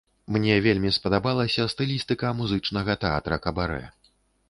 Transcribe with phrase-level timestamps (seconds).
[0.37, 3.83] Мне вельмі спадабалася стылістыка музычнага тэатра кабарэ.